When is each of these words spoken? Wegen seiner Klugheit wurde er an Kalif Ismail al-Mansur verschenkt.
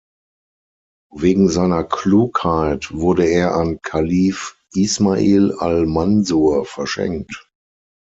Wegen 1.13 1.47
seiner 1.47 1.83
Klugheit 1.83 2.91
wurde 2.91 3.27
er 3.27 3.53
an 3.53 3.83
Kalif 3.83 4.57
Ismail 4.73 5.51
al-Mansur 5.59 6.65
verschenkt. 6.65 7.47